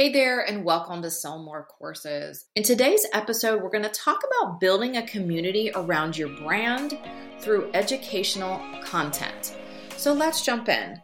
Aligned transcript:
Hey 0.00 0.10
there, 0.10 0.40
and 0.40 0.64
welcome 0.64 1.02
to 1.02 1.10
Sell 1.10 1.42
More 1.42 1.66
Courses. 1.66 2.46
In 2.56 2.62
today's 2.62 3.06
episode, 3.12 3.60
we're 3.60 3.68
going 3.68 3.84
to 3.84 3.90
talk 3.90 4.22
about 4.24 4.58
building 4.58 4.96
a 4.96 5.06
community 5.06 5.70
around 5.74 6.16
your 6.16 6.30
brand 6.40 6.98
through 7.38 7.70
educational 7.74 8.62
content. 8.82 9.58
So 9.98 10.14
let's 10.14 10.42
jump 10.42 10.70
in. 10.70 10.96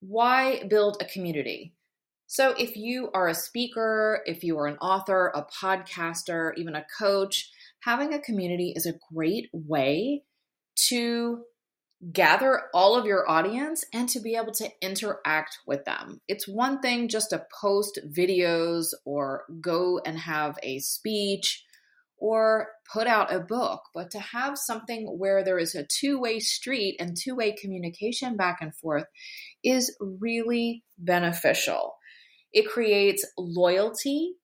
Why 0.00 0.62
build 0.70 0.96
a 1.02 1.04
community? 1.04 1.74
So, 2.26 2.54
if 2.58 2.74
you 2.74 3.10
are 3.12 3.28
a 3.28 3.34
speaker, 3.34 4.22
if 4.24 4.42
you 4.42 4.58
are 4.58 4.66
an 4.66 4.78
author, 4.78 5.30
a 5.34 5.44
podcaster, 5.44 6.54
even 6.56 6.74
a 6.74 6.86
coach, 6.98 7.50
having 7.80 8.14
a 8.14 8.18
community 8.18 8.72
is 8.74 8.86
a 8.86 8.98
great 9.12 9.50
way 9.52 10.22
to 10.86 11.42
gather 12.12 12.64
all 12.74 12.96
of 12.96 13.06
your 13.06 13.28
audience 13.28 13.84
and 13.92 14.08
to 14.10 14.20
be 14.20 14.36
able 14.36 14.52
to 14.52 14.70
interact 14.82 15.58
with 15.66 15.84
them. 15.84 16.20
It's 16.28 16.46
one 16.46 16.80
thing 16.80 17.08
just 17.08 17.30
to 17.30 17.46
post 17.60 17.98
videos 18.06 18.88
or 19.04 19.44
go 19.60 20.00
and 20.04 20.18
have 20.18 20.58
a 20.62 20.78
speech 20.80 21.64
or 22.18 22.68
put 22.90 23.06
out 23.06 23.32
a 23.32 23.40
book, 23.40 23.82
but 23.94 24.10
to 24.10 24.18
have 24.18 24.58
something 24.58 25.06
where 25.18 25.44
there 25.44 25.58
is 25.58 25.74
a 25.74 25.86
two 25.86 26.18
way 26.18 26.38
street 26.38 26.96
and 26.98 27.16
two 27.16 27.34
way 27.34 27.52
communication 27.52 28.36
back 28.36 28.58
and 28.60 28.74
forth 28.74 29.04
is 29.62 29.96
really 30.00 30.82
beneficial. 30.98 31.94
It 32.52 32.68
creates 32.68 33.26
loyalty 33.36 34.34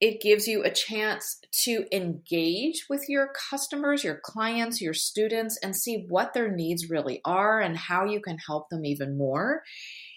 it 0.00 0.20
gives 0.20 0.46
you 0.46 0.62
a 0.62 0.70
chance 0.70 1.38
to 1.64 1.84
engage 1.92 2.86
with 2.90 3.08
your 3.08 3.30
customers, 3.50 4.04
your 4.04 4.20
clients, 4.22 4.80
your 4.80 4.94
students, 4.94 5.58
and 5.62 5.74
see 5.74 6.04
what 6.08 6.34
their 6.34 6.50
needs 6.50 6.90
really 6.90 7.20
are 7.24 7.60
and 7.60 7.76
how 7.76 8.04
you 8.04 8.20
can 8.20 8.38
help 8.38 8.68
them 8.68 8.84
even 8.84 9.16
more. 9.16 9.62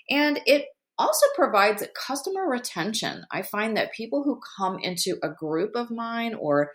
And 0.09 0.39
it 0.45 0.65
also 0.97 1.25
provides 1.35 1.83
customer 1.95 2.49
retention. 2.49 3.23
I 3.31 3.43
find 3.43 3.77
that 3.77 3.93
people 3.93 4.23
who 4.23 4.41
come 4.57 4.79
into 4.79 5.17
a 5.21 5.29
group 5.29 5.75
of 5.75 5.91
mine 5.91 6.33
or 6.33 6.71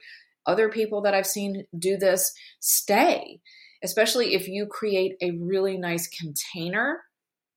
other 0.46 0.68
people 0.68 1.02
that 1.02 1.14
I've 1.14 1.26
seen 1.26 1.66
do 1.76 1.96
this 1.96 2.32
stay, 2.60 3.40
especially 3.82 4.34
if 4.34 4.48
you 4.48 4.66
create 4.66 5.16
a 5.20 5.32
really 5.32 5.76
nice 5.76 6.08
container 6.08 7.00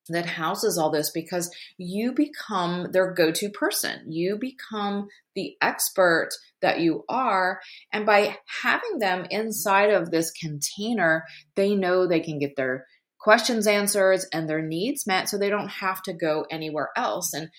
that 0.09 0.25
houses 0.25 0.77
all 0.77 0.91
this 0.91 1.11
because 1.11 1.49
you 1.77 2.11
become 2.11 2.91
their 2.91 3.13
go 3.13 3.31
to 3.31 3.49
person. 3.49 4.11
You 4.11 4.37
become 4.39 5.07
the 5.35 5.55
expert 5.61 6.29
that 6.61 6.79
you 6.79 7.03
are. 7.09 7.59
And 7.91 8.05
by 8.05 8.37
having 8.61 8.99
them 8.99 9.25
inside 9.29 9.91
of 9.91 10.11
this 10.11 10.31
container, 10.31 11.25
they 11.55 11.75
know 11.75 12.07
they 12.07 12.19
can 12.19 12.39
get 12.39 12.55
their 12.55 12.85
questions 13.19 13.65
answered 13.65 14.19
and 14.31 14.47
their 14.47 14.61
needs 14.61 15.07
met 15.07 15.27
so 15.27 15.37
they 15.37 15.49
don't 15.49 15.69
have 15.69 16.01
to 16.03 16.13
go 16.13 16.45
anywhere 16.51 16.89
else. 16.95 17.33
And 17.33 17.49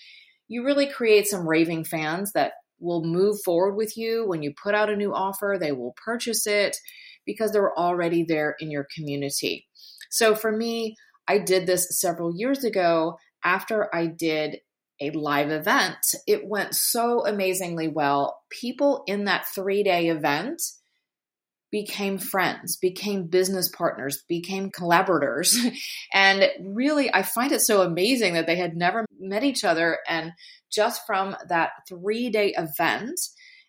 you 0.47 0.63
really 0.63 0.87
create 0.87 1.27
some 1.27 1.47
raving 1.47 1.83
fans 1.83 2.31
that 2.33 2.53
will 2.79 3.03
move 3.03 3.37
forward 3.43 3.75
with 3.75 3.97
you 3.97 4.25
when 4.25 4.41
you 4.41 4.53
put 4.61 4.75
out 4.75 4.89
a 4.89 4.95
new 4.95 5.13
offer. 5.13 5.57
They 5.59 5.71
will 5.71 5.93
purchase 6.03 6.47
it 6.47 6.77
because 7.25 7.51
they're 7.51 7.77
already 7.77 8.23
there 8.23 8.55
in 8.59 8.71
your 8.71 8.87
community. 8.95 9.67
So 10.09 10.35
for 10.35 10.51
me, 10.51 10.95
I 11.27 11.39
did 11.39 11.65
this 11.65 11.99
several 11.99 12.35
years 12.35 12.63
ago 12.63 13.17
after 13.43 13.93
I 13.93 14.07
did 14.07 14.57
a 14.99 15.11
live 15.11 15.51
event. 15.51 15.97
It 16.25 16.47
went 16.47 16.73
so 16.73 17.25
amazingly 17.25 17.87
well. 17.87 18.39
People 18.49 19.03
in 19.07 19.25
that 19.25 19.47
three 19.53 19.83
day 19.83 20.07
event 20.07 20.61
became 21.69 22.17
friends, 22.17 22.77
became 22.77 23.27
business 23.27 23.69
partners, 23.69 24.23
became 24.27 24.71
collaborators. 24.71 25.57
and 26.13 26.49
really, 26.61 27.13
I 27.13 27.23
find 27.23 27.51
it 27.51 27.61
so 27.61 27.81
amazing 27.81 28.33
that 28.33 28.47
they 28.47 28.55
had 28.55 28.75
never 28.75 29.05
met 29.19 29.43
each 29.43 29.63
other. 29.63 29.99
And 30.07 30.31
just 30.71 31.01
from 31.05 31.35
that 31.49 31.71
three 31.87 32.29
day 32.29 32.53
event, 32.57 33.19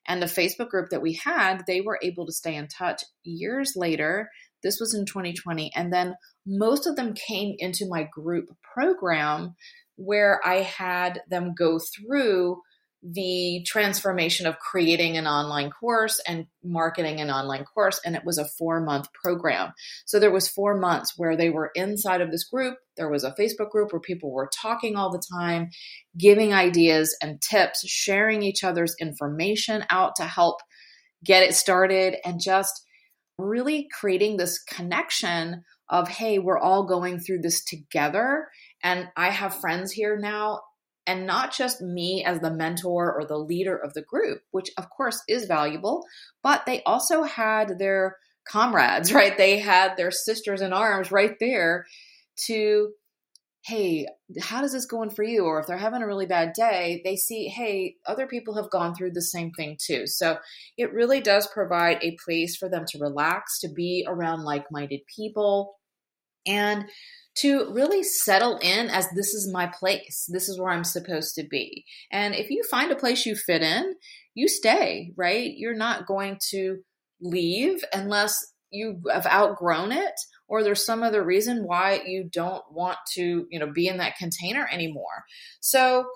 and 0.08 0.22
the 0.22 0.26
Facebook 0.26 0.70
group 0.70 0.88
that 0.88 1.02
we 1.02 1.20
had, 1.22 1.64
they 1.66 1.82
were 1.82 2.00
able 2.02 2.24
to 2.24 2.32
stay 2.32 2.56
in 2.56 2.66
touch 2.66 3.04
years 3.24 3.74
later. 3.76 4.30
This 4.62 4.80
was 4.80 4.94
in 4.94 5.06
2020. 5.06 5.72
And 5.74 5.92
then 5.92 6.14
most 6.46 6.86
of 6.86 6.96
them 6.96 7.14
came 7.14 7.54
into 7.58 7.88
my 7.88 8.08
group 8.12 8.48
program 8.74 9.54
where 9.96 10.40
I 10.44 10.62
had 10.62 11.22
them 11.28 11.54
go 11.56 11.78
through 11.78 12.60
the 13.00 13.62
transformation 13.64 14.44
of 14.44 14.58
creating 14.58 15.16
an 15.16 15.26
online 15.28 15.70
course 15.70 16.20
and 16.26 16.46
marketing 16.64 17.20
an 17.20 17.30
online 17.30 17.64
course 17.64 18.00
and 18.04 18.16
it 18.16 18.24
was 18.24 18.38
a 18.38 18.44
4 18.44 18.80
month 18.80 19.06
program. 19.12 19.72
So 20.04 20.18
there 20.18 20.32
was 20.32 20.48
4 20.48 20.76
months 20.76 21.14
where 21.16 21.36
they 21.36 21.48
were 21.48 21.70
inside 21.76 22.20
of 22.20 22.32
this 22.32 22.48
group. 22.48 22.76
There 22.96 23.08
was 23.08 23.22
a 23.22 23.34
Facebook 23.38 23.70
group 23.70 23.92
where 23.92 24.00
people 24.00 24.32
were 24.32 24.50
talking 24.52 24.96
all 24.96 25.12
the 25.12 25.22
time, 25.32 25.70
giving 26.18 26.52
ideas 26.52 27.16
and 27.22 27.40
tips, 27.40 27.86
sharing 27.86 28.42
each 28.42 28.64
other's 28.64 28.96
information 29.00 29.84
out 29.90 30.16
to 30.16 30.24
help 30.24 30.56
get 31.24 31.44
it 31.44 31.54
started 31.54 32.16
and 32.24 32.40
just 32.40 32.84
really 33.38 33.88
creating 33.98 34.36
this 34.36 34.58
connection 34.62 35.64
of, 35.88 36.08
hey, 36.08 36.38
we're 36.38 36.58
all 36.58 36.84
going 36.86 37.18
through 37.18 37.40
this 37.40 37.64
together. 37.64 38.48
And 38.82 39.08
I 39.16 39.30
have 39.30 39.60
friends 39.60 39.92
here 39.92 40.18
now, 40.18 40.60
and 41.06 41.26
not 41.26 41.52
just 41.52 41.80
me 41.80 42.22
as 42.24 42.40
the 42.40 42.50
mentor 42.50 43.12
or 43.12 43.24
the 43.24 43.38
leader 43.38 43.76
of 43.76 43.94
the 43.94 44.02
group, 44.02 44.42
which 44.50 44.70
of 44.76 44.90
course 44.90 45.22
is 45.28 45.46
valuable, 45.46 46.04
but 46.42 46.66
they 46.66 46.82
also 46.82 47.22
had 47.22 47.78
their 47.78 48.16
comrades, 48.46 49.12
right? 49.14 49.36
They 49.36 49.58
had 49.58 49.96
their 49.96 50.10
sisters 50.10 50.60
in 50.60 50.72
arms 50.72 51.10
right 51.10 51.34
there 51.40 51.86
to 52.46 52.92
hey, 53.68 54.06
how 54.40 54.62
does 54.62 54.72
this 54.72 54.86
going 54.86 55.10
for 55.10 55.22
you? 55.22 55.44
Or 55.44 55.60
if 55.60 55.66
they're 55.66 55.76
having 55.76 56.00
a 56.00 56.06
really 56.06 56.24
bad 56.24 56.54
day, 56.54 57.02
they 57.04 57.16
see, 57.16 57.48
hey, 57.48 57.96
other 58.06 58.26
people 58.26 58.54
have 58.54 58.70
gone 58.70 58.94
through 58.94 59.10
the 59.12 59.20
same 59.20 59.50
thing 59.52 59.76
too. 59.78 60.06
So 60.06 60.38
it 60.78 60.92
really 60.94 61.20
does 61.20 61.46
provide 61.52 61.98
a 62.00 62.16
place 62.24 62.56
for 62.56 62.70
them 62.70 62.84
to 62.88 62.98
relax, 62.98 63.60
to 63.60 63.68
be 63.68 64.06
around 64.08 64.44
like 64.44 64.64
minded 64.70 65.00
people, 65.14 65.76
and 66.46 66.86
to 67.36 67.70
really 67.72 68.02
settle 68.02 68.58
in 68.62 68.88
as 68.88 69.06
this 69.10 69.34
is 69.34 69.52
my 69.52 69.66
place. 69.66 70.24
This 70.28 70.48
is 70.48 70.58
where 70.58 70.70
I'm 70.70 70.82
supposed 70.84 71.34
to 71.34 71.44
be. 71.44 71.84
And 72.10 72.34
if 72.34 72.48
you 72.48 72.62
find 72.70 72.90
a 72.90 72.96
place 72.96 73.26
you 73.26 73.36
fit 73.36 73.62
in, 73.62 73.94
you 74.34 74.48
stay, 74.48 75.12
right? 75.14 75.52
You're 75.54 75.76
not 75.76 76.06
going 76.06 76.38
to 76.50 76.78
leave 77.20 77.84
unless 77.92 78.34
you 78.70 79.02
have 79.12 79.26
outgrown 79.26 79.92
it 79.92 80.14
or 80.48 80.62
there's 80.62 80.84
some 80.84 81.02
other 81.02 81.22
reason 81.22 81.66
why 81.66 82.00
you 82.06 82.28
don't 82.30 82.64
want 82.70 82.98
to, 83.14 83.46
you 83.50 83.58
know, 83.58 83.70
be 83.72 83.86
in 83.86 83.98
that 83.98 84.16
container 84.16 84.68
anymore. 84.70 85.24
So 85.60 86.06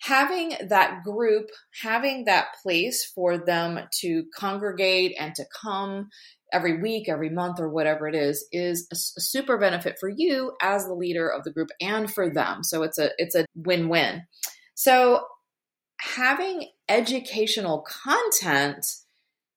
having 0.00 0.54
that 0.68 1.02
group, 1.04 1.50
having 1.82 2.24
that 2.24 2.48
place 2.62 3.10
for 3.14 3.38
them 3.38 3.78
to 4.00 4.24
congregate 4.36 5.14
and 5.18 5.34
to 5.34 5.44
come 5.60 6.08
every 6.52 6.80
week, 6.80 7.08
every 7.08 7.30
month, 7.30 7.60
or 7.60 7.68
whatever 7.68 8.08
it 8.08 8.14
is, 8.14 8.46
is 8.50 8.88
a, 8.90 8.96
super 8.96 9.58
benefit 9.58 9.96
for 10.00 10.08
you 10.08 10.52
as 10.60 10.86
the 10.86 10.94
leader 10.94 11.28
of 11.28 11.44
the 11.44 11.52
group 11.52 11.68
and 11.80 12.12
for 12.12 12.28
them. 12.32 12.64
So 12.64 12.82
it's 12.82 12.98
a 12.98 13.10
it's 13.18 13.34
a 13.34 13.46
win-win. 13.54 14.22
So 14.74 15.24
having 16.00 16.68
educational 16.88 17.84
content 17.86 18.86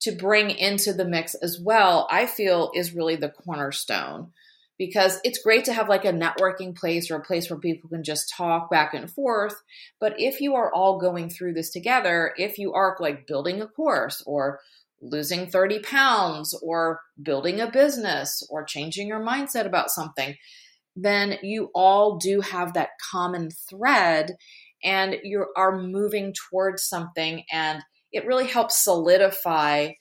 to 0.03 0.11
bring 0.11 0.49
into 0.49 0.93
the 0.93 1.05
mix 1.05 1.33
as 1.35 1.59
well, 1.59 2.07
I 2.11 2.25
feel 2.25 2.71
is 2.75 2.93
really 2.93 3.15
the 3.15 3.29
cornerstone 3.29 4.31
because 4.77 5.19
it's 5.23 5.41
great 5.41 5.65
to 5.65 5.73
have 5.73 5.87
like 5.87 6.03
a 6.03 6.11
networking 6.11 6.75
place 6.75 7.09
or 7.09 7.15
a 7.15 7.23
place 7.23 7.49
where 7.49 7.59
people 7.59 7.89
can 7.89 8.03
just 8.03 8.33
talk 8.35 8.69
back 8.69 8.93
and 8.93 9.09
forth. 9.09 9.61
But 9.99 10.19
if 10.19 10.41
you 10.41 10.55
are 10.55 10.73
all 10.73 10.99
going 10.99 11.29
through 11.29 11.53
this 11.53 11.69
together, 11.69 12.33
if 12.37 12.57
you 12.57 12.73
are 12.73 12.97
like 12.99 13.27
building 13.27 13.61
a 13.61 13.67
course 13.67 14.21
or 14.25 14.59
losing 15.01 15.49
30 15.49 15.79
pounds 15.79 16.57
or 16.61 17.01
building 17.21 17.61
a 17.61 17.71
business 17.71 18.45
or 18.49 18.63
changing 18.63 19.07
your 19.07 19.21
mindset 19.21 19.65
about 19.65 19.89
something, 19.89 20.35
then 20.95 21.37
you 21.43 21.69
all 21.73 22.17
do 22.17 22.41
have 22.41 22.73
that 22.73 22.89
common 23.11 23.49
thread 23.69 24.35
and 24.83 25.15
you 25.23 25.45
are 25.55 25.81
moving 25.81 26.33
towards 26.49 26.83
something 26.83 27.43
and 27.51 27.81
it 28.13 28.25
really 28.25 28.47
helps 28.47 28.83
solidify 28.83 29.91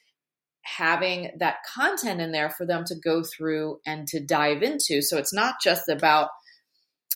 having 0.64 1.32
that 1.38 1.56
content 1.74 2.20
in 2.20 2.30
there 2.30 2.50
for 2.50 2.64
them 2.64 2.84
to 2.86 2.94
go 2.94 3.22
through 3.24 3.78
and 3.84 4.06
to 4.08 4.24
dive 4.24 4.62
into. 4.62 5.02
So 5.02 5.18
it's 5.18 5.34
not 5.34 5.56
just 5.62 5.88
about 5.88 6.28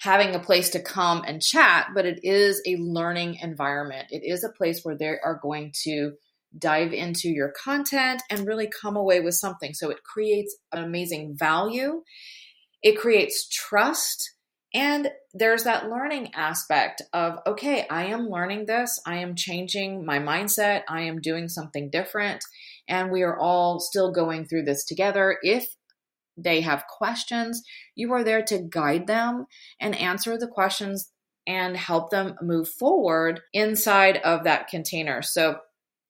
having 0.00 0.34
a 0.34 0.40
place 0.40 0.70
to 0.70 0.82
come 0.82 1.22
and 1.26 1.40
chat, 1.40 1.88
but 1.94 2.06
it 2.06 2.20
is 2.22 2.60
a 2.66 2.76
learning 2.76 3.36
environment. 3.36 4.08
It 4.10 4.22
is 4.24 4.42
a 4.42 4.52
place 4.52 4.80
where 4.82 4.96
they 4.96 5.14
are 5.22 5.38
going 5.40 5.72
to 5.84 6.12
dive 6.58 6.92
into 6.92 7.28
your 7.28 7.52
content 7.62 8.22
and 8.30 8.46
really 8.46 8.68
come 8.68 8.96
away 8.96 9.20
with 9.20 9.34
something. 9.34 9.74
So 9.74 9.90
it 9.90 10.02
creates 10.02 10.56
an 10.72 10.82
amazing 10.82 11.36
value, 11.36 12.02
it 12.82 12.98
creates 12.98 13.48
trust 13.48 14.35
and 14.76 15.10
there's 15.32 15.64
that 15.64 15.88
learning 15.88 16.34
aspect 16.34 17.00
of, 17.14 17.38
okay, 17.46 17.86
I 17.88 18.04
am 18.06 18.28
learning 18.28 18.66
this. 18.66 19.00
I 19.06 19.16
am 19.16 19.34
changing 19.34 20.04
my 20.04 20.18
mindset. 20.18 20.82
I 20.86 21.00
am 21.04 21.22
doing 21.22 21.48
something 21.48 21.88
different. 21.88 22.44
And 22.86 23.10
we 23.10 23.22
are 23.22 23.38
all 23.38 23.80
still 23.80 24.12
going 24.12 24.44
through 24.44 24.64
this 24.64 24.84
together. 24.84 25.38
If 25.42 25.74
they 26.36 26.60
have 26.60 26.84
questions, 26.88 27.62
you 27.94 28.12
are 28.12 28.22
there 28.22 28.42
to 28.42 28.58
guide 28.58 29.06
them 29.06 29.46
and 29.80 29.96
answer 29.96 30.36
the 30.36 30.46
questions 30.46 31.10
and 31.46 31.74
help 31.74 32.10
them 32.10 32.34
move 32.42 32.68
forward 32.68 33.40
inside 33.54 34.18
of 34.18 34.44
that 34.44 34.68
container. 34.68 35.22
So 35.22 35.56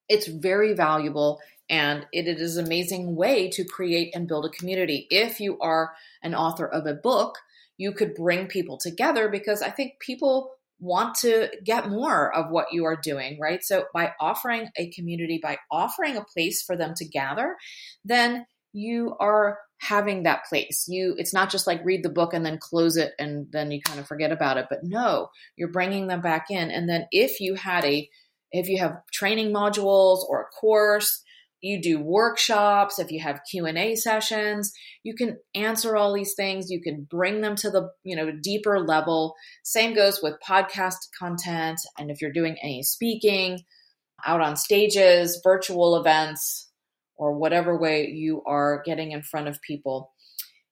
it's 0.08 0.26
very 0.26 0.72
valuable 0.72 1.38
and 1.70 2.04
it 2.12 2.26
is 2.26 2.56
an 2.56 2.66
amazing 2.66 3.14
way 3.14 3.48
to 3.50 3.64
create 3.64 4.12
and 4.12 4.26
build 4.26 4.44
a 4.44 4.50
community. 4.50 5.06
If 5.08 5.38
you 5.38 5.56
are 5.60 5.92
an 6.20 6.34
author 6.34 6.66
of 6.66 6.86
a 6.86 6.94
book, 6.94 7.38
you 7.76 7.93
could 7.93 8.14
bring 8.14 8.46
people 8.46 8.78
together 8.78 9.28
because 9.28 9.62
I 9.62 9.70
think 9.70 9.94
people 10.00 10.52
want 10.78 11.14
to 11.17 11.49
get 11.64 11.88
more 11.88 12.34
of 12.34 12.50
what 12.50 12.73
you 12.73 12.84
are 12.84 12.96
doing, 12.96 13.38
right? 13.40 13.62
So 13.62 13.84
by 13.94 14.12
offering 14.20 14.69
a 14.76 14.90
community, 14.90 15.40
by 15.43 15.58
offering 15.70 16.17
a 16.17 16.25
place 16.25 16.62
for 16.62 16.76
them 16.76 16.93
to 16.96 17.08
gather, 17.08 17.56
then 18.05 18.46
you 18.73 19.17
are 19.20 19.58
having 19.78 20.23
that 20.23 20.44
place. 20.46 20.84
You 20.88 21.14
it's 21.19 21.34
not 21.34 21.50
just 21.50 21.67
like 21.67 21.84
read 21.84 22.02
the 22.02 22.11
book 22.11 22.34
and 22.34 22.44
then 22.44 22.58
close 22.58 22.96
it 22.96 23.12
and 23.19 23.46
then 23.52 23.70
you 23.70 23.81
kind 23.82 24.00
of 24.00 24.06
forget 24.06 24.32
about 24.32 24.58
it, 24.58 24.67
but 24.69 24.81
no, 24.82 25.29
you're 25.56 25.72
bringing 25.72 26.08
them 26.08 26.20
back 26.20 26.46
in 26.50 26.70
and 26.70 26.88
then 26.88 27.06
if 27.11 27.40
you 27.40 27.55
had 27.55 27.84
a 27.84 28.08
if 28.52 28.69
you 28.69 28.79
have 28.79 28.99
training 29.12 29.52
modules 29.52 30.20
or 30.29 30.43
a 30.43 30.61
course 30.61 31.22
you 31.66 31.80
do 31.80 31.98
workshops 31.98 32.98
if 32.98 33.10
you 33.10 33.20
have 33.20 33.40
q&a 33.50 33.94
sessions 33.96 34.72
you 35.02 35.14
can 35.14 35.36
answer 35.54 35.96
all 35.96 36.14
these 36.14 36.34
things 36.34 36.70
you 36.70 36.80
can 36.80 37.06
bring 37.10 37.40
them 37.40 37.56
to 37.56 37.70
the 37.70 37.88
you 38.04 38.14
know 38.14 38.30
deeper 38.42 38.78
level 38.80 39.34
same 39.64 39.94
goes 39.94 40.20
with 40.22 40.34
podcast 40.46 40.96
content 41.18 41.78
and 41.98 42.10
if 42.10 42.20
you're 42.20 42.32
doing 42.32 42.56
any 42.62 42.82
speaking 42.82 43.58
out 44.24 44.40
on 44.40 44.56
stages 44.56 45.40
virtual 45.42 45.96
events 45.96 46.70
or 47.16 47.36
whatever 47.36 47.76
way 47.76 48.06
you 48.06 48.42
are 48.46 48.82
getting 48.84 49.10
in 49.10 49.22
front 49.22 49.48
of 49.48 49.60
people 49.62 50.12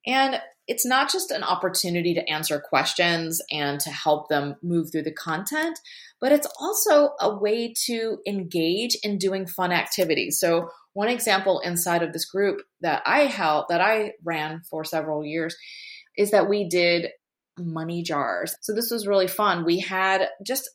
and 0.06 0.40
it's 0.66 0.86
not 0.86 1.10
just 1.10 1.30
an 1.30 1.42
opportunity 1.42 2.14
to 2.14 2.30
answer 2.30 2.58
questions 2.58 3.40
and 3.50 3.80
to 3.80 3.90
help 3.90 4.28
them 4.28 4.56
move 4.62 4.90
through 4.90 5.02
the 5.02 5.12
content, 5.12 5.78
but 6.20 6.32
it's 6.32 6.46
also 6.58 7.10
a 7.20 7.34
way 7.36 7.74
to 7.86 8.18
engage 8.26 8.96
in 9.02 9.18
doing 9.18 9.46
fun 9.46 9.72
activities. 9.72 10.38
So, 10.40 10.68
one 10.94 11.08
example 11.08 11.60
inside 11.60 12.02
of 12.02 12.12
this 12.12 12.24
group 12.24 12.62
that 12.80 13.02
I 13.04 13.26
helped, 13.26 13.68
that 13.68 13.80
I 13.80 14.12
ran 14.24 14.62
for 14.70 14.84
several 14.84 15.24
years, 15.24 15.54
is 16.16 16.30
that 16.30 16.48
we 16.48 16.68
did 16.68 17.10
money 17.58 18.02
jars. 18.02 18.56
So, 18.62 18.74
this 18.74 18.90
was 18.90 19.06
really 19.06 19.28
fun. 19.28 19.64
We 19.64 19.80
had 19.80 20.28
just 20.44 20.68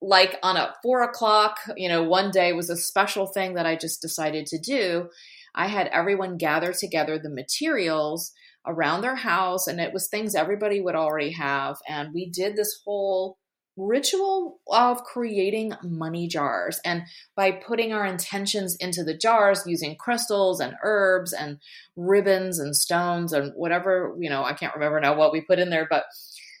like 0.00 0.38
on 0.42 0.56
a 0.56 0.74
four 0.82 1.02
o'clock, 1.02 1.58
you 1.76 1.88
know, 1.88 2.02
one 2.02 2.30
day 2.30 2.52
was 2.52 2.70
a 2.70 2.76
special 2.76 3.26
thing 3.26 3.54
that 3.54 3.66
I 3.66 3.76
just 3.76 4.02
decided 4.02 4.46
to 4.46 4.58
do. 4.58 5.08
I 5.54 5.68
had 5.68 5.88
everyone 5.88 6.36
gather 6.36 6.72
together 6.72 7.18
the 7.18 7.30
materials 7.30 8.32
around 8.66 9.00
their 9.00 9.16
house 9.16 9.66
and 9.66 9.80
it 9.80 9.92
was 9.92 10.08
things 10.08 10.34
everybody 10.34 10.80
would 10.80 10.94
already 10.94 11.32
have 11.32 11.76
and 11.86 12.14
we 12.14 12.30
did 12.30 12.56
this 12.56 12.80
whole 12.84 13.36
ritual 13.76 14.60
of 14.68 15.02
creating 15.04 15.74
money 15.82 16.28
jars. 16.28 16.80
And 16.84 17.02
by 17.36 17.52
putting 17.52 17.92
our 17.92 18.06
intentions 18.06 18.76
into 18.78 19.02
the 19.02 19.16
jars 19.16 19.62
using 19.66 19.96
crystals 19.96 20.60
and 20.60 20.74
herbs 20.82 21.32
and 21.32 21.58
ribbons 21.96 22.58
and 22.58 22.76
stones 22.76 23.32
and 23.32 23.52
whatever 23.54 24.14
you 24.18 24.28
know 24.28 24.42
i 24.42 24.52
can't 24.52 24.74
remember 24.74 25.00
now 25.00 25.14
what 25.14 25.32
we 25.32 25.40
put 25.40 25.60
in 25.60 25.70
there 25.70 25.86
but 25.88 26.04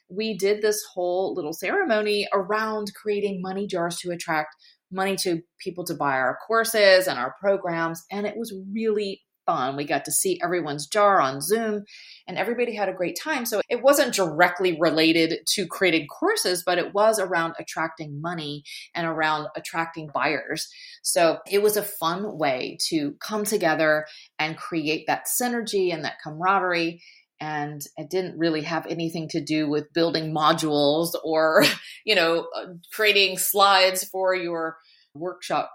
we 0.08 0.36
did 0.36 0.62
this 0.62 0.82
whole 0.94 1.34
little 1.34 1.52
ceremony 1.52 2.28
around 2.32 2.92
creating 2.94 3.42
money 3.42 3.66
jars 3.66 3.98
to 3.98 4.10
attract 4.10 4.54
money 4.94 5.16
to 5.16 5.42
people 5.58 5.84
to 5.84 5.94
buy 5.94 6.12
our 6.12 6.38
courses 6.46 7.06
and 7.06 7.18
our 7.18 7.34
programs. 7.40 8.04
And 8.10 8.26
it 8.26 8.36
was 8.36 8.54
really 8.72 9.22
fun. 9.46 9.76
We 9.76 9.84
got 9.84 10.04
to 10.06 10.12
see 10.12 10.40
everyone's 10.42 10.86
jar 10.86 11.20
on 11.20 11.40
Zoom 11.40 11.84
and 12.26 12.38
everybody 12.38 12.74
had 12.74 12.88
a 12.88 12.94
great 12.94 13.18
time. 13.20 13.44
So 13.44 13.60
it 13.68 13.82
wasn't 13.82 14.14
directly 14.14 14.76
related 14.78 15.40
to 15.54 15.66
creating 15.66 16.06
courses, 16.06 16.62
but 16.64 16.78
it 16.78 16.94
was 16.94 17.18
around 17.18 17.54
attracting 17.58 18.20
money 18.20 18.64
and 18.94 19.06
around 19.06 19.48
attracting 19.56 20.10
buyers. 20.12 20.68
So 21.02 21.38
it 21.50 21.62
was 21.62 21.76
a 21.76 21.82
fun 21.82 22.38
way 22.38 22.78
to 22.88 23.14
come 23.20 23.44
together 23.44 24.06
and 24.38 24.56
create 24.56 25.06
that 25.06 25.26
synergy 25.26 25.92
and 25.92 26.04
that 26.04 26.18
camaraderie 26.22 27.02
and 27.40 27.82
it 27.96 28.08
didn't 28.10 28.38
really 28.38 28.62
have 28.62 28.86
anything 28.86 29.28
to 29.28 29.40
do 29.40 29.68
with 29.68 29.92
building 29.92 30.32
modules 30.34 31.10
or 31.24 31.64
you 32.04 32.14
know 32.14 32.46
creating 32.92 33.36
slides 33.38 34.04
for 34.04 34.34
your 34.34 34.78
workshop 35.14 35.70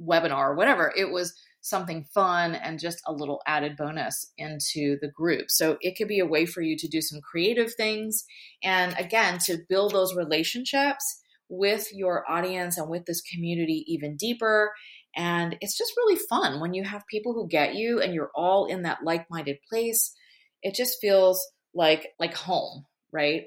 webinar 0.00 0.48
or 0.48 0.54
whatever 0.54 0.92
it 0.96 1.10
was 1.10 1.34
something 1.64 2.04
fun 2.12 2.54
and 2.54 2.78
just 2.78 3.00
a 3.06 3.12
little 3.12 3.40
added 3.46 3.74
bonus 3.74 4.30
into 4.36 4.98
the 5.00 5.08
group. 5.08 5.50
So 5.50 5.78
it 5.80 5.96
could 5.96 6.08
be 6.08 6.18
a 6.18 6.26
way 6.26 6.44
for 6.44 6.60
you 6.60 6.76
to 6.76 6.86
do 6.86 7.00
some 7.00 7.22
creative 7.22 7.72
things 7.74 8.26
and 8.62 8.94
again 8.98 9.38
to 9.46 9.56
build 9.66 9.92
those 9.92 10.14
relationships 10.14 11.22
with 11.48 11.88
your 11.90 12.30
audience 12.30 12.76
and 12.76 12.90
with 12.90 13.06
this 13.06 13.22
community 13.22 13.82
even 13.86 14.14
deeper. 14.14 14.72
And 15.16 15.56
it's 15.62 15.78
just 15.78 15.94
really 15.96 16.20
fun 16.28 16.60
when 16.60 16.74
you 16.74 16.84
have 16.84 17.06
people 17.06 17.32
who 17.32 17.48
get 17.48 17.74
you 17.74 17.98
and 17.98 18.12
you're 18.12 18.32
all 18.34 18.66
in 18.66 18.82
that 18.82 19.02
like-minded 19.02 19.56
place. 19.66 20.14
It 20.62 20.74
just 20.74 20.98
feels 21.00 21.42
like 21.72 22.08
like 22.20 22.34
home, 22.34 22.84
right? 23.10 23.44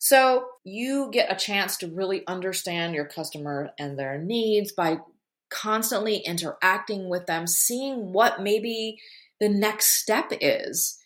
So 0.00 0.44
you 0.64 1.08
get 1.12 1.30
a 1.30 1.36
chance 1.36 1.76
to 1.78 1.94
really 1.94 2.26
understand 2.26 2.96
your 2.96 3.06
customer 3.06 3.70
and 3.78 3.96
their 3.96 4.18
needs 4.18 4.72
by 4.72 4.98
constantly 5.50 6.18
interacting 6.18 7.08
with 7.08 7.26
them, 7.26 7.46
seeing 7.46 8.12
what 8.12 8.42
maybe 8.42 8.98
the 9.40 9.48
next 9.48 10.00
step 10.00 10.32
is 10.40 10.98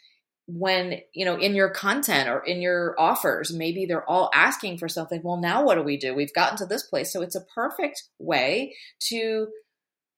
when 0.47 1.01
you 1.15 1.25
know 1.25 1.37
in 1.37 1.55
your 1.55 1.71
content 1.71 2.29
or 2.29 2.41
in 2.41 2.61
your 2.61 2.95
offers 2.99 3.51
maybe 3.51 3.87
they're 3.87 4.09
all 4.09 4.31
asking 4.35 4.77
for 4.77 4.89
something 4.89 5.23
well 5.25 5.39
now 5.39 5.65
what 5.65 5.77
do 5.77 5.83
we 5.83 5.97
do? 5.97 6.15
We've 6.15 6.35
gotten 6.35 6.59
to 6.59 6.67
this 6.67 6.83
place. 6.83 7.13
So 7.13 7.23
it's 7.23 7.37
a 7.37 7.47
perfect 7.55 8.05
way 8.19 8.75
to 9.09 9.49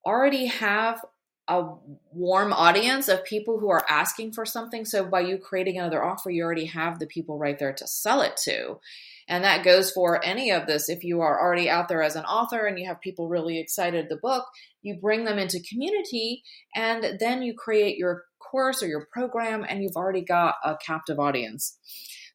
already 0.04 0.46
have 0.46 1.04
a 1.48 1.68
warm 2.10 2.52
audience 2.52 3.06
of 3.06 3.24
people 3.24 3.60
who 3.60 3.70
are 3.70 3.84
asking 3.88 4.32
for 4.32 4.44
something. 4.44 4.84
So 4.84 5.04
by 5.04 5.20
you 5.20 5.38
creating 5.38 5.78
another 5.78 6.02
offer 6.02 6.30
you 6.30 6.42
already 6.42 6.66
have 6.66 6.98
the 6.98 7.06
people 7.06 7.38
right 7.38 7.58
there 7.58 7.72
to 7.74 7.86
sell 7.86 8.20
it 8.22 8.36
to 8.44 8.80
and 9.28 9.44
that 9.44 9.64
goes 9.64 9.90
for 9.90 10.24
any 10.24 10.50
of 10.50 10.66
this. 10.66 10.88
If 10.88 11.02
you 11.02 11.20
are 11.20 11.40
already 11.40 11.68
out 11.68 11.88
there 11.88 12.02
as 12.02 12.16
an 12.16 12.24
author 12.24 12.66
and 12.66 12.78
you 12.78 12.86
have 12.88 13.00
people 13.00 13.28
really 13.28 13.58
excited 13.58 14.06
the 14.08 14.16
book, 14.16 14.44
you 14.82 14.98
bring 15.00 15.24
them 15.24 15.38
into 15.38 15.60
community 15.68 16.42
and 16.74 17.18
then 17.18 17.42
you 17.42 17.54
create 17.56 17.96
your 17.96 18.24
course 18.38 18.82
or 18.82 18.86
your 18.86 19.08
program 19.12 19.64
and 19.68 19.82
you've 19.82 19.96
already 19.96 20.22
got 20.22 20.54
a 20.64 20.76
captive 20.84 21.18
audience. 21.18 21.78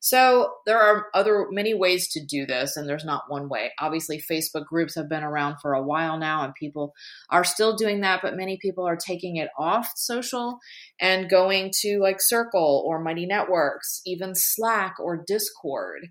So 0.03 0.53
there 0.65 0.81
are 0.81 1.05
other 1.13 1.45
many 1.51 1.75
ways 1.75 2.09
to 2.13 2.25
do 2.25 2.47
this, 2.47 2.75
and 2.75 2.89
there's 2.89 3.05
not 3.05 3.25
one 3.27 3.47
way. 3.49 3.71
Obviously, 3.79 4.19
Facebook 4.19 4.65
groups 4.65 4.95
have 4.95 5.07
been 5.07 5.23
around 5.23 5.57
for 5.61 5.73
a 5.73 5.83
while 5.83 6.17
now, 6.17 6.43
and 6.43 6.55
people 6.55 6.93
are 7.29 7.43
still 7.43 7.75
doing 7.75 8.01
that, 8.01 8.21
but 8.23 8.35
many 8.35 8.57
people 8.59 8.87
are 8.87 8.97
taking 8.97 9.35
it 9.35 9.49
off 9.59 9.91
social 9.95 10.57
and 10.99 11.29
going 11.29 11.69
to 11.81 11.99
like 11.99 12.19
Circle 12.19 12.83
or 12.87 12.99
Mighty 12.99 13.27
Networks, 13.27 14.01
even 14.03 14.33
Slack 14.33 14.95
or 14.99 15.23
Discord. 15.27 16.07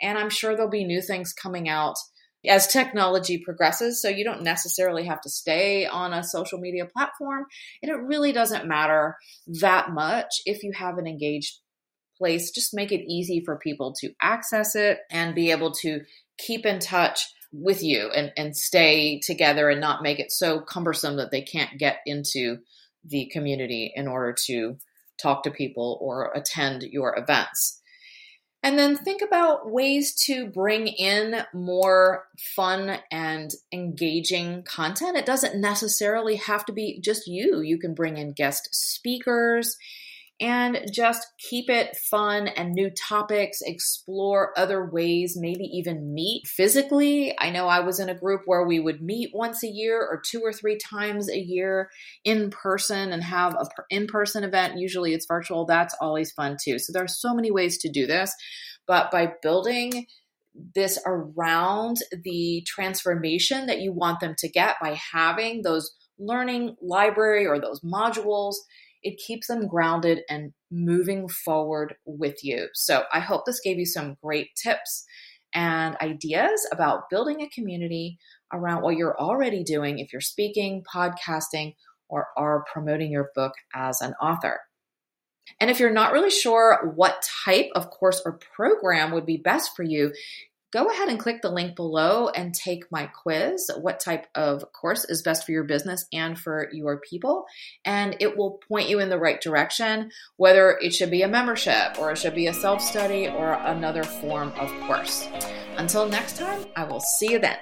And 0.00 0.18
I'm 0.18 0.30
sure 0.30 0.54
there'll 0.54 0.70
be 0.70 0.84
new 0.84 1.00
things 1.00 1.32
coming 1.32 1.68
out 1.68 1.96
as 2.48 2.66
technology 2.66 3.38
progresses. 3.38 4.00
So 4.00 4.08
you 4.08 4.24
don't 4.24 4.42
necessarily 4.42 5.04
have 5.06 5.20
to 5.22 5.30
stay 5.30 5.86
on 5.86 6.12
a 6.12 6.22
social 6.22 6.58
media 6.58 6.86
platform. 6.86 7.46
And 7.82 7.90
it 7.90 7.96
really 7.96 8.32
doesn't 8.32 8.68
matter 8.68 9.16
that 9.60 9.90
much 9.90 10.28
if 10.44 10.62
you 10.62 10.72
have 10.72 10.98
an 10.98 11.06
engaged 11.06 11.58
place. 12.18 12.50
Just 12.50 12.74
make 12.74 12.92
it 12.92 13.10
easy 13.10 13.42
for 13.44 13.58
people 13.58 13.94
to 14.00 14.12
access 14.20 14.74
it 14.74 14.98
and 15.10 15.34
be 15.34 15.50
able 15.50 15.72
to 15.82 16.00
keep 16.38 16.66
in 16.66 16.78
touch 16.78 17.26
with 17.52 17.82
you 17.82 18.10
and, 18.14 18.32
and 18.36 18.56
stay 18.56 19.20
together 19.20 19.70
and 19.70 19.80
not 19.80 20.02
make 20.02 20.18
it 20.18 20.30
so 20.30 20.60
cumbersome 20.60 21.16
that 21.16 21.30
they 21.30 21.42
can't 21.42 21.78
get 21.78 21.98
into 22.06 22.58
the 23.04 23.30
community 23.32 23.92
in 23.94 24.08
order 24.08 24.34
to 24.46 24.76
talk 25.20 25.42
to 25.44 25.50
people 25.50 25.98
or 26.00 26.32
attend 26.34 26.82
your 26.82 27.16
events. 27.18 27.75
And 28.66 28.76
then 28.76 28.96
think 28.96 29.22
about 29.22 29.70
ways 29.70 30.12
to 30.24 30.48
bring 30.48 30.88
in 30.88 31.44
more 31.54 32.26
fun 32.56 32.98
and 33.12 33.52
engaging 33.72 34.64
content. 34.64 35.16
It 35.16 35.24
doesn't 35.24 35.60
necessarily 35.60 36.34
have 36.34 36.64
to 36.64 36.72
be 36.72 36.98
just 37.00 37.28
you. 37.28 37.60
You 37.60 37.78
can 37.78 37.94
bring 37.94 38.16
in 38.16 38.32
guest 38.32 38.68
speakers 38.72 39.76
and 40.38 40.86
just 40.92 41.26
keep 41.38 41.70
it 41.70 41.96
fun 41.96 42.46
and 42.46 42.72
new 42.72 42.90
topics, 42.90 43.62
explore 43.62 44.52
other 44.58 44.84
ways, 44.84 45.34
maybe 45.34 45.64
even 45.64 46.12
meet 46.12 46.46
physically. 46.46 47.34
I 47.38 47.50
know 47.50 47.68
I 47.68 47.80
was 47.80 48.00
in 48.00 48.10
a 48.10 48.14
group 48.14 48.42
where 48.44 48.66
we 48.66 48.78
would 48.78 49.00
meet 49.00 49.30
once 49.32 49.64
a 49.64 49.68
year 49.68 49.98
or 49.98 50.20
two 50.20 50.42
or 50.42 50.52
three 50.52 50.76
times 50.76 51.30
a 51.30 51.38
year 51.38 51.88
in 52.22 52.50
person 52.50 53.12
and 53.12 53.22
have 53.22 53.54
a 53.54 53.66
in 53.88 54.06
person 54.06 54.44
event. 54.44 54.78
Usually 54.78 55.14
it's 55.14 55.26
virtual. 55.26 55.64
That's 55.64 55.94
always 56.02 56.32
fun 56.32 56.58
too. 56.62 56.78
So 56.78 56.92
there 56.92 57.04
are 57.04 57.08
so 57.08 57.34
many 57.34 57.50
ways 57.50 57.78
to 57.78 57.88
do 57.88 58.06
this, 58.06 58.34
but 58.86 59.10
by 59.10 59.32
building 59.42 60.06
this 60.74 60.98
around 61.06 61.98
the 62.24 62.62
transformation 62.66 63.66
that 63.66 63.80
you 63.80 63.92
want 63.92 64.20
them 64.20 64.34
to 64.38 64.48
get 64.48 64.76
by 64.80 64.98
having 65.12 65.62
those 65.62 65.92
learning 66.18 66.76
library 66.80 67.46
or 67.46 67.60
those 67.60 67.80
modules 67.80 68.54
it 69.06 69.20
keeps 69.24 69.46
them 69.46 69.68
grounded 69.68 70.22
and 70.28 70.52
moving 70.68 71.28
forward 71.28 71.94
with 72.04 72.42
you. 72.42 72.68
So 72.74 73.04
I 73.12 73.20
hope 73.20 73.44
this 73.46 73.60
gave 73.60 73.78
you 73.78 73.86
some 73.86 74.16
great 74.20 74.48
tips 74.60 75.04
and 75.54 75.94
ideas 76.02 76.68
about 76.72 77.08
building 77.08 77.40
a 77.40 77.48
community 77.48 78.18
around 78.52 78.82
what 78.82 78.96
you're 78.96 79.18
already 79.18 79.62
doing 79.62 80.00
if 80.00 80.12
you're 80.12 80.20
speaking, 80.20 80.82
podcasting, 80.92 81.76
or 82.08 82.26
are 82.36 82.64
promoting 82.72 83.12
your 83.12 83.30
book 83.36 83.52
as 83.72 84.00
an 84.00 84.14
author. 84.20 84.58
And 85.60 85.70
if 85.70 85.78
you're 85.78 85.92
not 85.92 86.12
really 86.12 86.30
sure 86.30 86.92
what 86.96 87.24
type 87.44 87.68
of 87.76 87.90
course 87.90 88.20
or 88.26 88.40
program 88.56 89.12
would 89.12 89.24
be 89.24 89.36
best 89.36 89.76
for 89.76 89.84
you, 89.84 90.12
go 90.76 90.90
ahead 90.90 91.08
and 91.08 91.18
click 91.18 91.40
the 91.40 91.50
link 91.50 91.74
below 91.74 92.28
and 92.28 92.54
take 92.54 92.92
my 92.92 93.06
quiz. 93.06 93.70
What 93.80 93.98
type 93.98 94.26
of 94.34 94.70
course 94.72 95.06
is 95.06 95.22
best 95.22 95.46
for 95.46 95.52
your 95.52 95.64
business 95.64 96.04
and 96.12 96.38
for 96.38 96.68
your 96.70 96.98
people? 96.98 97.46
And 97.86 98.14
it 98.20 98.36
will 98.36 98.60
point 98.68 98.90
you 98.90 99.00
in 99.00 99.08
the 99.08 99.18
right 99.18 99.40
direction, 99.40 100.10
whether 100.36 100.76
it 100.82 100.92
should 100.92 101.10
be 101.10 101.22
a 101.22 101.28
membership 101.28 101.98
or 101.98 102.12
it 102.12 102.18
should 102.18 102.34
be 102.34 102.48
a 102.48 102.52
self 102.52 102.82
study 102.82 103.26
or 103.26 103.54
another 103.54 104.04
form 104.04 104.52
of 104.58 104.70
course. 104.86 105.26
Until 105.78 106.06
next 106.10 106.36
time, 106.36 106.66
I 106.76 106.84
will 106.84 107.00
see 107.00 107.32
you 107.32 107.38
then. 107.38 107.56